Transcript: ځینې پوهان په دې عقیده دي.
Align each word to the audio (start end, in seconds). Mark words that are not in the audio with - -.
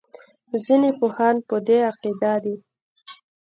ځینې 0.65 0.89
پوهان 0.99 1.35
په 1.47 1.55
دې 1.67 1.77
عقیده 1.89 2.33
دي. 2.43 2.55